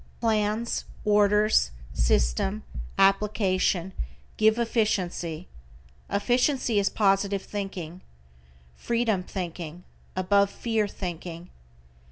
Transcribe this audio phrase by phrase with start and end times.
[0.19, 2.63] Plans, orders, system,
[2.97, 3.93] application,
[4.35, 5.47] give efficiency.
[6.09, 8.01] Efficiency is positive thinking.
[8.75, 9.83] Freedom thinking,
[10.15, 11.51] above fear thinking.